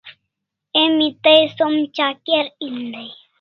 Emi 0.83 1.07
tai 1.23 1.41
som 1.57 1.73
chaker 1.95 2.45
en 2.65 2.75
dai 2.93 3.09